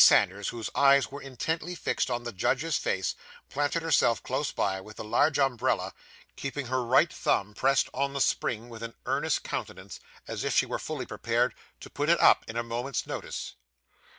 [0.03, 3.13] Sanders, whose eyes were intently fixed on the judge's face,
[3.51, 5.93] planted herself close by, with the large umbrella,
[6.35, 10.65] keeping her right thumb pressed on the spring with an earnest countenance, as if she
[10.65, 13.53] were fully prepared to put it up at a moment's notice.